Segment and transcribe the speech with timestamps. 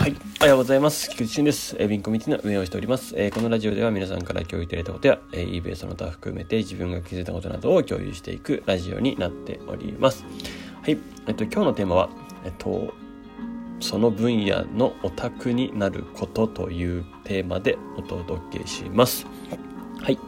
[0.00, 0.16] はい。
[0.40, 1.10] おはようございます。
[1.10, 1.76] 菊池俊です。
[1.78, 3.12] えー、ビンコミティの運営をしております。
[3.18, 10.24] えー、このラジオでは皆さんから共有いただいたことや、えー、eBay その他含めて自分が気づいたことなどを共有していくラジオになっております。
[10.80, 10.96] はい。
[11.26, 12.08] えっと、今日のテーマは、
[12.46, 12.94] えっと、
[13.80, 19.26] その分野のオタクになることというテーマでお届けします。
[20.02, 20.18] はい。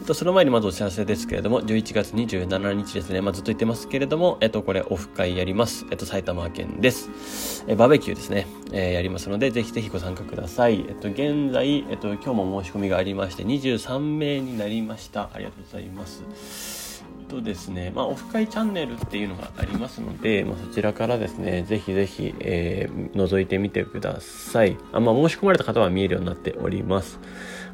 [0.00, 3.20] えっと、その前にまずお知らせですけれども、11月27日ですね。
[3.20, 5.84] まあ、ずっと言ってますけれども、えっと、これ、オフ会やります。
[5.90, 7.64] えっと、埼玉県です。
[7.68, 8.46] えバーベキューですね。
[8.72, 10.86] えー、やりますので、ぜひぜひご参加ください。
[10.88, 15.28] えっと、現在、えっと、今日も申し込みがありまして、23名になりました。
[15.34, 17.04] ありがとうございます。
[17.20, 24.78] えっとですね、まあ、オフ会チャンネルっていうのがありますので、まあ、そちらからですね、ぜひぜひ、えー、覗いてみてください。
[24.92, 27.20] あ、まあ、申し込まれた方は見えるようになっております。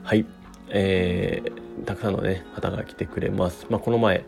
[0.02, 0.26] はい。
[0.68, 3.66] えー、たくさんのね、方が来てくれます。
[3.70, 4.24] まあ、この前、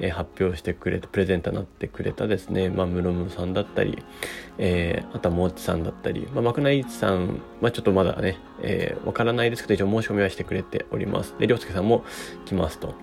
[0.00, 4.02] えー、発表してくれて、プレゼンターになってくれたですね、まあ、ムロムさんだったり、
[4.58, 11.34] えー、あとはモーチさんだったり、まあ、マクナイツさん、まあ、ちょっとまだね、えー、わからないですけど、一応申し込みはしてくれております。
[11.38, 12.04] で、りょうすけさんも
[12.46, 12.94] 来ますと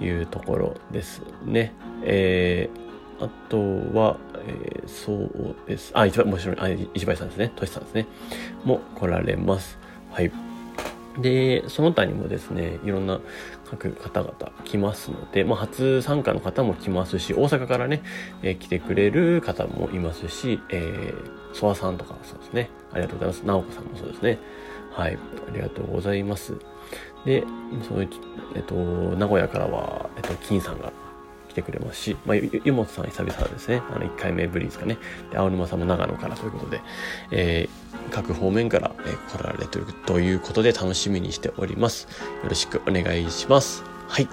[0.00, 1.72] いうところですね。
[2.04, 3.58] えー、あと
[3.96, 5.92] は、えー、そうです。
[5.94, 7.52] あ、一番、もちろん、あ、石橋さんですね。
[7.54, 8.06] トシさんですね。
[8.64, 9.78] も来られます。
[10.10, 10.51] はい。
[11.18, 13.20] で、その他にもですね、いろんな
[13.68, 18.02] 各方々来ますので、まあ、初参加の方も来ますし、大阪からね、
[18.42, 22.70] えー、来てくれる方もいますし、えー、ソワさんとかそうですね。
[22.92, 23.46] ありがとうございます。
[23.46, 24.38] 直子さんもそうですね。
[24.92, 25.18] はい。
[25.48, 26.56] ありがとうございます。
[27.24, 27.44] で、
[27.88, 28.10] そういう、
[28.54, 30.92] えっと、名古屋からは、えっと、金さんが
[31.52, 33.82] 来てくれますし、まあ、湯本さん久々ですね。
[33.94, 34.96] あの、1回目ぶりですかね。
[35.30, 36.80] で、青沼さんも長野からということで、
[37.30, 42.08] えー、各方面から、え、来られてるということで楽しみにしております。
[42.42, 43.84] よろしくお願いします。
[44.08, 44.28] はい。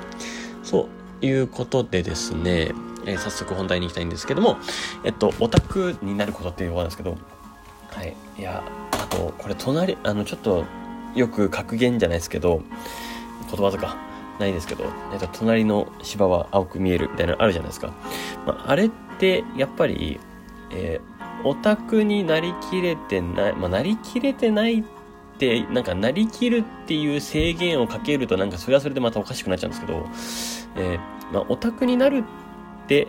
[0.64, 0.88] そ
[1.22, 2.72] ういうことでですね、
[3.06, 4.58] えー、早速本題に行きたいんですけども、
[5.04, 7.18] えっと、オタクになることっていうワードですけど、
[7.90, 8.16] はい。
[8.38, 10.64] いや、あと、これ隣、あの、ちょっと、
[11.16, 12.62] よく格言じゃないですけど、
[13.52, 13.98] 言葉とか、
[14.40, 17.94] ないですけど、えっと、隣の芝は青く見えるみたいなのあるじゃないですか。
[18.46, 20.20] まあ、あれってやっぱり、
[20.72, 24.84] えー、オタクになりきれてない、まあ、なりきれてないっ
[25.38, 31.00] て、なんかなりきるっていう制限をかけるとなんかそれはそれでまたおかしくなっちゃうんですけど、えー、
[31.34, 32.24] まあ、オタクになる
[32.84, 33.08] って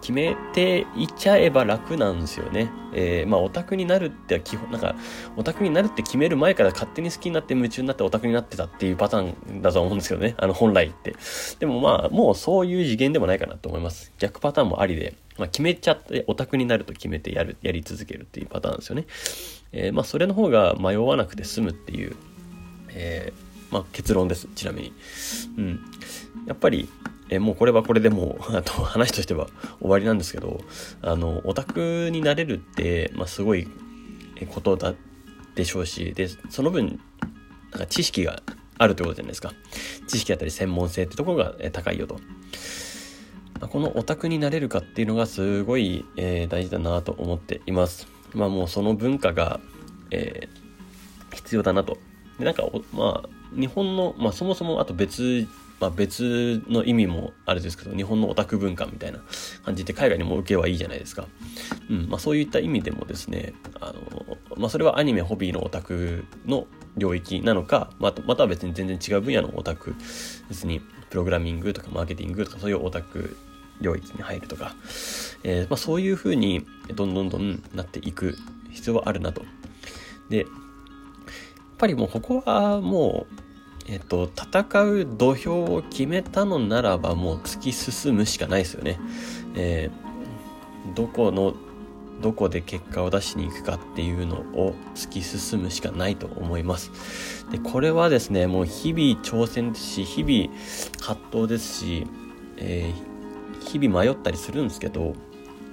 [0.00, 2.70] 決めていっちゃえば楽なんですよね。
[2.94, 4.94] えー、まあオタクになるって基本、なんか
[5.36, 10.34] オタクになるって決める前から勝手に好きになって夢中になってオタクになってたっていうパターンだと思うんですけどね。
[10.38, 11.14] あの本来って。
[11.58, 14.12] でもまあもうそういう次元でもないかなと思います。
[14.18, 19.06] 逆パターンもありで、まあ決めちゃってオタクになると決めてやる、やり続けるっていうパターンですよね。
[19.72, 22.16] えー、まあそれの方が迷わなくて済むっていう、
[22.90, 24.48] えー、まあ結論です。
[24.54, 24.92] ちなみに。
[25.58, 25.80] うん。
[26.46, 26.88] やっぱり、
[27.30, 29.48] えもうこれはこれでもう、 あと話としては
[29.80, 30.60] 終わりなんですけど、
[31.02, 33.68] あの、オタクになれるって、まあ、すごい
[34.50, 34.94] ことだ
[35.54, 37.00] でしょうし、で、その分、
[37.70, 38.42] なんか知識が
[38.78, 39.52] あるということじゃないですか。
[40.06, 42.20] 知識だったり専門性ってところが高いよと。
[43.60, 48.06] ま、このオタクになれるかっていうのがすごい、えー、大事だなと思っています。
[48.34, 49.60] まあもうその文化が、
[50.10, 51.98] えー、必要だなと。
[52.38, 53.28] で、なんか、まあ、
[53.58, 55.48] 日本の、まあそもそもあと別
[55.80, 59.20] まあ、別の意味もあれですけど、日本のオタク文化みたいな
[59.64, 61.28] 感じで海外にも受けはいいじゃないですか。
[61.88, 69.94] うん、まあそういった意味でもですね、あの、まあそれはアニメ、ホビーのオタクの領域なのか、またまたは別に全然違う分野のオタク、
[70.48, 70.80] 別に
[71.10, 73.36] プログラミングとかマーケティングとかそういうオタク
[73.80, 74.74] 領域に入るとか、
[75.44, 78.36] えー、まあそういう風にどんどんどんなっていく
[78.72, 79.42] 必要はあるなと。
[80.28, 80.46] で、やっ
[81.78, 83.47] ぱりもうここはもう
[83.90, 89.00] えっと、戦う土俵を決めたのならばもう突き進むしかないですよね。
[89.54, 91.54] えー、どこの、
[92.20, 96.90] どこで結果を出しに行くかっていうのを突き進むしかないと思います。
[97.50, 100.54] で、これはですね、もう日々挑戦ですし、日々
[101.00, 102.06] 葛藤ですし、
[102.58, 105.14] えー、日々迷ったりするんですけど、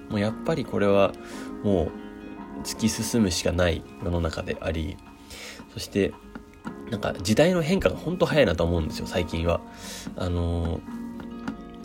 [0.10, 1.12] もうやっぱりこれは
[1.64, 1.90] も
[2.58, 4.96] う突き進むしかない世の中であり、
[5.74, 6.14] そして
[6.90, 9.60] なんか時代の変化が本当早いなと思うんですよ、最近は。
[10.18, 10.80] あの、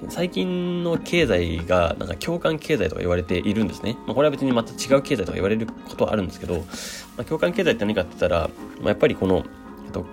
[0.08, 3.96] 最近の経済がなんか共感経済とか言われているんですね。
[4.06, 6.62] まあ、これは別にまた違う経済とか言われることはあるんですけど、ま
[7.18, 9.44] あ、共感経済って何かって言ったら、まあ、やっぱりこの、
[9.86, 10.06] えっと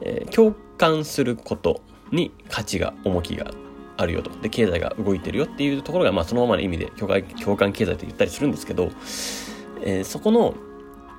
[0.00, 1.82] えー、共感すること
[2.12, 3.50] に価値が、重きが
[3.96, 4.30] あるよと。
[4.40, 8.90] で、経済が動いてるよっていうところが、まあそのままの意味で共感共感経済と言ったりするんですけど、
[9.82, 10.54] えー、そこの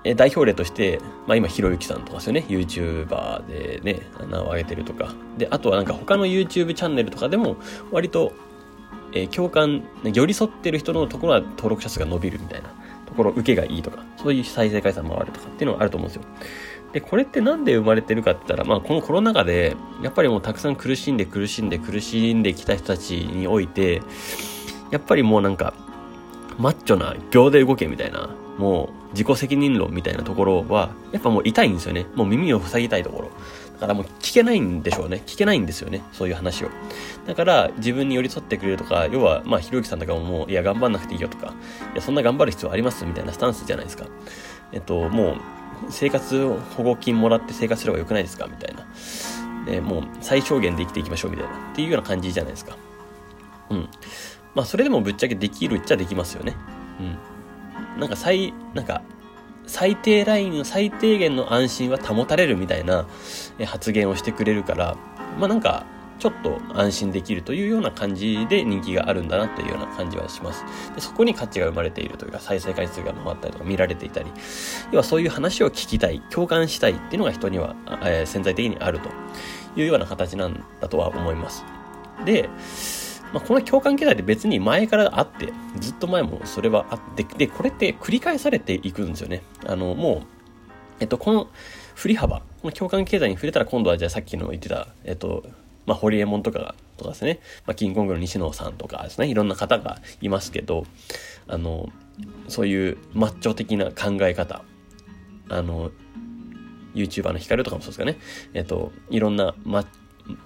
[0.03, 2.45] え代表例として、まあ今、ひろゆきさんとかですよね。
[2.47, 5.13] YouTuber でね、名を上げてるとか。
[5.37, 7.57] で、あとはなんか他の YouTube チャンネルとかでも、
[7.91, 8.33] 割と、
[9.13, 12.69] えー、共感、寄り添ってる人のところは登録者数が伸びるみたいな
[13.05, 16.23] ところ受けがいいとか、そういう再生回数もあるとかっていうのがあると思うんですよ。
[16.93, 24.01] で、これってなんで生まれてるかって言ったら、まあこのコロナ禍で、やっぱりもうたくさん苦しんで苦しんで苦しんできた人たちにおいて、
[24.89, 25.73] やっぱりもうなんか、
[26.61, 32.05] マッチョな秒で動けみたいな、もう自己責任論みたいなところは、やっぱもう痛いんですよね。
[32.15, 33.29] もう耳を塞ぎたいところ。
[33.73, 35.23] だからもう聞けないんでしょうね。
[35.25, 36.03] 聞けないんですよね。
[36.13, 36.69] そういう話を。
[37.25, 41.53] だから自分に寄り添ってくれるとか、要は、まあ、ひろゆきさんとかももう、いや、頑張んなくていいよとか、
[41.93, 44.05] いや、そんな頑張る必要ありますみたいなスタンスじゃないですか。
[44.71, 45.35] えっと、もう、
[45.89, 46.47] 生活
[46.77, 48.45] 保護金もらって生活すればよくないですか？
[48.45, 48.85] みたいな。
[49.65, 51.53] で、もう最小限で生きていきましょうみたいな。
[51.53, 52.75] っていうような感じじゃないですか。
[53.71, 53.89] うん。
[54.55, 56.55] まあ、それでもぶっちゃけできるっちゃできますよね。
[56.99, 57.99] うん。
[57.99, 59.01] なんか最、なんか、
[59.67, 63.05] 最低ラインの最低限の安心は保たれるみたいな
[63.65, 64.97] 発言をしてくれるから、
[65.39, 65.85] まあなんか、
[66.21, 70.63] ちょっと安心できるというような感じで人気があるんだなというような感じはします。
[70.93, 74.31] でそこに価値が生まれているというか、再生回数が回ったりとか見られていたり、
[74.91, 79.09] 要はそういう話を聞きたい、共感したいっていうのが人には、えー、潜在的にあると
[79.75, 81.65] いうような形なんだとは思います。
[82.23, 82.49] で、
[83.33, 89.41] まあ、この共感経済って別に前からあって、ずっと前もそれはあって、で、これって繰り返されていくんですよね。
[89.65, 90.21] あの、もう、
[90.99, 91.47] えっと、この
[91.95, 95.43] 振り幅、この共感経済に触れたら今度はじゃあさっきの言ってた、えっと、
[95.85, 100.85] まあ、ホリエモンとかとかですね、まあ、キングコングの西野さんとかですね、いろんな方がいますけど、
[101.47, 101.89] あの、
[102.47, 104.63] そういうマッチョ的な考え方、
[105.49, 105.91] あの、
[106.93, 108.17] YouTuber のヒカルとかもそうですかね、
[108.53, 109.85] えっと、いろんなマ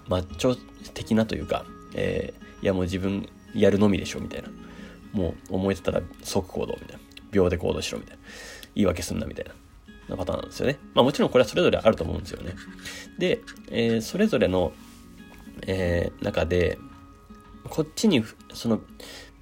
[0.08, 0.58] マッチョ
[0.94, 1.66] 的なというか、
[1.96, 4.50] えー、いやもう自分やるのみでしょ、みたいな。
[5.14, 7.00] もう思えてたら即行動、みたいな。
[7.32, 8.24] 秒で行動しろ、みたいな。
[8.74, 9.54] 言い訳すんな、みたいな。
[10.10, 10.80] なパターンなんですよね。
[10.94, 12.56] まあもちろんこれはそれぞれあると思うんですよね。
[13.20, 14.74] で、えー、それぞれの
[15.68, 16.78] えー、中で、
[17.70, 18.24] こっちに、
[18.54, 18.82] その、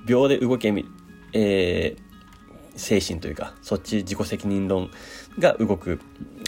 [0.05, 0.85] 秒で動けみ、
[1.33, 4.89] えー、精神というか、そっち自己責任論
[5.39, 5.99] が動く、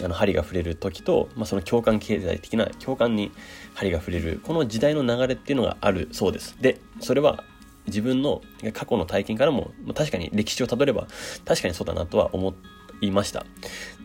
[0.02, 3.32] あの、針が触れる時と、まあ、その共感経済的な共感に
[3.76, 6.56] 針が触れる、この時代の流れっていうのがあるそうです。
[6.60, 7.44] で、それは
[7.86, 8.40] 自分の
[8.72, 11.06] 過去の体験からも、確かに歴史をたどれば、
[11.44, 12.54] 確かにそうだなとは思
[13.02, 13.44] いました。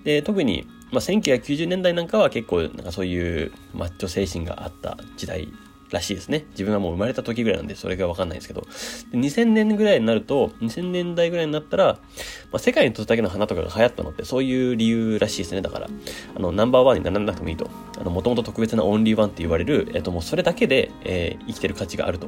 [0.04, 5.48] で、特に、まあ、1990年代なんかは結構、なんかそういうマッチョ精神があった時代
[5.92, 6.46] らしいですね。
[6.52, 8.62] 自分がもう生まれた時ぐらいなんで、それがわかんないんですけど。
[9.12, 12.00] 2000年ぐらいになると、2000年代ぐらいになったら、ま
[12.54, 15.62] あ、世界にとっただけの花とかが流行ったのって、そういう理由らしいですね。
[15.62, 15.90] だから、
[16.36, 17.70] あの、ナンバーワンにならなくてもいいと。
[18.00, 22.28] あの、もともと特別なオンリーワンって言われる、えっと、もうそれだけで、えー、生きてる価値があると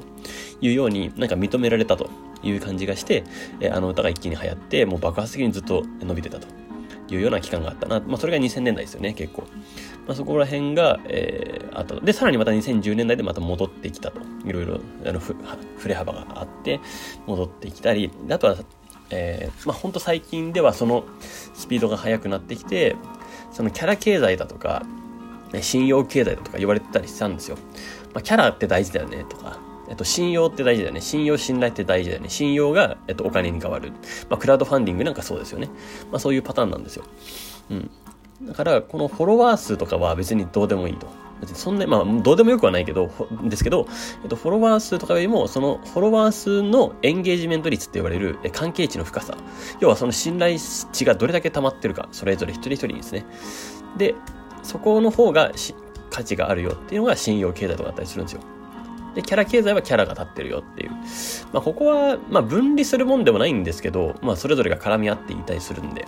[0.62, 2.10] いうように、なんか認められたと
[2.44, 3.24] いう感じがして、
[3.62, 6.63] えー、あの歌が一気に流行って、もう爆発的にずっと伸びてたと。
[7.10, 8.00] いうような期間があったな。
[8.00, 9.48] まあ、それが2000年代ですよね、結構。
[10.07, 11.95] まあ、そこら辺が、えー、あった。
[11.95, 14.21] で、さらにまた2010年代でまた戻ってきたと。
[14.45, 15.35] いろいろ、あの、ふ、
[15.77, 16.79] 振れ幅があって、
[17.25, 18.57] 戻ってきたり、あとは、
[19.09, 21.05] えー、まあ、ほんと最近ではその
[21.53, 22.95] スピードが速くなってきて、
[23.51, 24.83] そのキャラ経済だとか、
[25.61, 27.57] 信用経済だとか言われてたりしたんですよ。
[28.13, 29.59] まあ、キャラって大事だよね、とか。
[29.89, 31.01] えっと、信用って大事だよね。
[31.01, 32.29] 信用、信頼って大事だよね。
[32.29, 33.91] 信用が、えっと、お金に変わる。
[34.29, 35.69] まあ、クラウドファンディングなんかそうですよね。
[36.11, 37.03] まあ、そういうパターンなんですよ。
[37.69, 37.91] うん。
[38.45, 41.07] だから、このフォロワー数とかは別にどうでもいいと。
[41.42, 43.12] 別にそんな、まあ、どうでもよくはないけど、
[43.44, 43.88] ですけど、
[44.24, 49.36] えっと、フォロワー数とかよりも、そのフォロワー数のエンゲージメント率って言われる関係値の深さ。
[49.80, 53.25] 要はその信頼値がどれだけ溜まってるか、それぞれ一人一人ですね。
[53.98, 54.15] で、
[54.62, 55.51] そこの方が
[56.10, 58.41] 価値があるよっていうのが信用経済とかだったりするんですよ。
[59.15, 60.91] で、キャラ経済はキャラが立ってるよっていう。
[61.51, 66.08] まあ、ここは、まあ、分離するもんでもないんですけど、まあ、それぞれが絡み合っていたりするんで、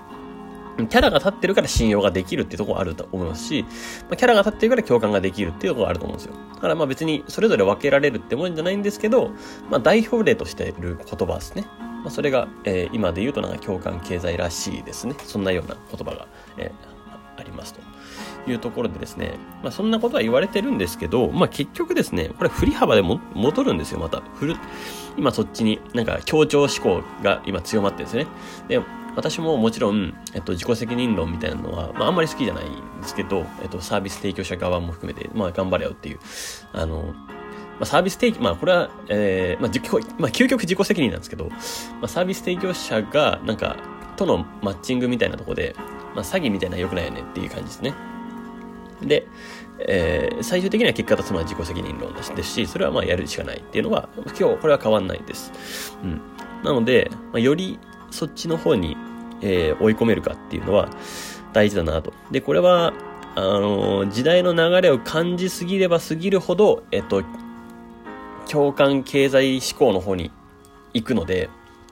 [0.77, 6.35] キャラが立ってるから信用ができるってとこあると思いますし、まあ、キャラが立ってるから共感ができるっていうところがあると思うんですよ。
[6.55, 9.31] だからまあ別にそれぞれ分けられるってもんじゃないんですけど、
[9.69, 11.65] まあ代表例としている言葉ですね。
[11.79, 15.15] まあ、それが、えー、今で言うとなんか共感経済らしいですね。
[15.23, 16.27] そんなような言葉が、
[16.57, 17.81] えー、ありますと。
[18.47, 24.21] いうところでですね、まあ、そんなことは言われてるんですけど、まあ、結局ですね、これ振り幅でも戻るんですよ、また。
[24.35, 24.55] 振る、
[25.17, 28.27] 今そっちになんか協調志向が今強まってですね。
[28.67, 28.79] で、
[29.15, 36.19] 私ももちろん、えっと、自己責任論みたいなのは、まあ、あんまり好きじゃないんですけど、えっと、サービス提供者側も含めて、まあ、頑張れよっていう、
[36.73, 37.13] あの、
[37.77, 41.55] まあ、サービス提供、まあ、これは、えー、まあ、まあ、究極自己責任なんですけど、ま
[42.03, 43.77] あ、サービス提供者が、なんか、
[44.17, 45.75] とのマッチングみたいなとこで、
[46.13, 47.93] まあ、詐欺みたいなの良くないよねっていう感じですね。
[49.01, 49.27] で、
[49.79, 54.07] えー、最終的には結果とするのは自己責任論ですし、それはまあやるしかないっていうのは、
[54.39, 55.97] 今日これは変わんないです。
[56.01, 56.21] うん。
[56.63, 57.77] なので、まあ、より
[58.11, 58.95] そっちの方に、
[59.41, 60.89] えー、追い込めるかっていうのは
[61.53, 62.13] 大事だなと。
[62.31, 62.93] で、これは、
[63.35, 67.23] あのー、時代の流れを感じすぎればすぎるほど、えっと、
[68.49, 70.31] 共感経済思考の方に
[70.93, 71.49] 行くので、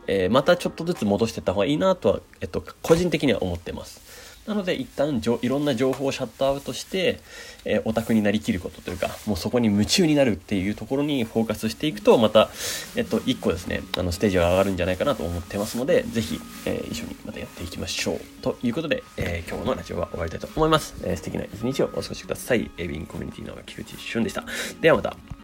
[0.08, 4.23] えー、またちょっとずつ戻していった方がいいなとは、えっと、個人的には思ってます。
[4.48, 7.20] なので一旦じょ、いろんな情報をシャットアウトして、
[7.66, 12.50] えー、オタクになりきることというか、もうそこに夢中になるっていうところにフォーカスしていくと、また、
[12.96, 18.20] えっと、一個ですね、あの、ステージが上がるんじゃないかなと思ってますので、ぜひ、えー、一緒にまたやっていきましょう。
[18.42, 20.96] ということで、えー、今日のラジオは終わりたいと思います。
[21.04, 22.70] えー、素敵な一日をお過ごしください。
[22.78, 24.44] エビンコミュニティの菊池俊でした。
[24.82, 25.34] ではまた。